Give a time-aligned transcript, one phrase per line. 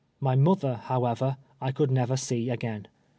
[0.19, 2.87] My mother, however, I could never see again.